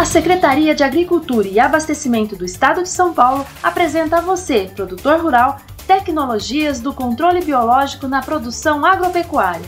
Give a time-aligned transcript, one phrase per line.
[0.00, 5.20] A Secretaria de Agricultura e Abastecimento do Estado de São Paulo apresenta a você, produtor
[5.20, 9.66] rural, tecnologias do controle biológico na produção agropecuária.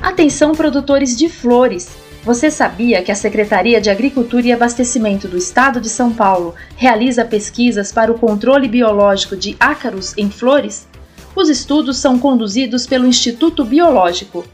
[0.00, 1.90] Atenção, produtores de flores!
[2.24, 7.26] Você sabia que a Secretaria de Agricultura e Abastecimento do Estado de São Paulo realiza
[7.26, 10.88] pesquisas para o controle biológico de ácaros em flores?
[11.36, 14.46] Os estudos são conduzidos pelo Instituto Biológico,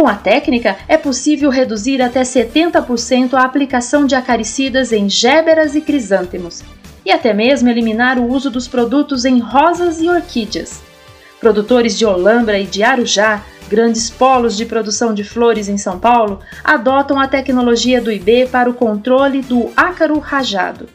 [0.00, 5.82] com a técnica, é possível reduzir até 70% a aplicação de acaricidas em géberas e
[5.82, 6.62] crisântemos,
[7.04, 10.80] e até mesmo eliminar o uso dos produtos em rosas e orquídeas.
[11.38, 16.40] Produtores de Olambra e de Arujá, grandes polos de produção de flores em São Paulo,
[16.64, 20.88] adotam a tecnologia do IB para o controle do ácaro rajado.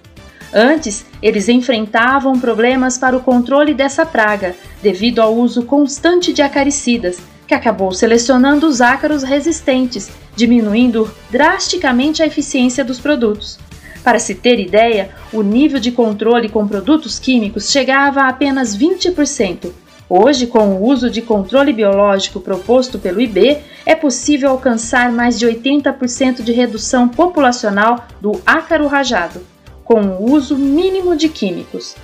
[0.52, 7.20] Antes, eles enfrentavam problemas para o controle dessa praga, devido ao uso constante de acaricidas,
[7.48, 13.60] que acabou selecionando os ácaros resistentes, diminuindo drasticamente a eficiência dos produtos.
[14.04, 19.72] Para se ter ideia, o nível de controle com produtos químicos chegava a apenas 20%.
[20.08, 25.48] Hoje, com o uso de controle biológico proposto pelo IB, é possível alcançar mais de
[25.48, 29.42] 80% de redução populacional do ácaro rajado,
[29.84, 31.96] com o uso mínimo de químicos.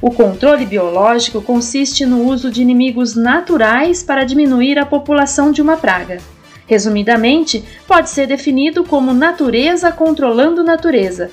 [0.00, 5.78] O controle biológico consiste no uso de inimigos naturais para diminuir a população de uma
[5.78, 6.18] praga.
[6.66, 11.30] Resumidamente, pode ser definido como natureza controlando natureza.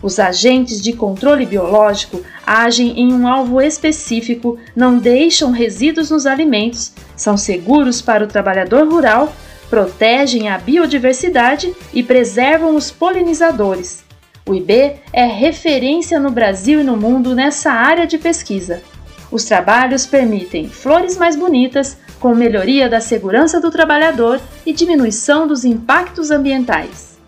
[0.00, 6.92] Os agentes de controle biológico agem em um alvo específico, não deixam resíduos nos alimentos,
[7.16, 9.32] são seguros para o trabalhador rural,
[9.68, 14.05] protegem a biodiversidade e preservam os polinizadores.
[14.48, 18.80] O IB é referência no Brasil e no mundo nessa área de pesquisa.
[19.28, 25.64] Os trabalhos permitem flores mais bonitas, com melhoria da segurança do trabalhador e diminuição dos
[25.64, 27.18] impactos ambientais.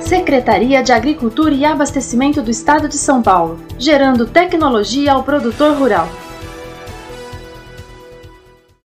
[0.00, 6.08] Secretaria de Agricultura e Abastecimento do Estado de São Paulo, gerando tecnologia ao produtor rural.